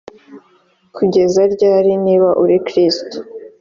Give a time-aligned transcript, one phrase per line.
[0.95, 3.17] kugeza ryari niba uri kristo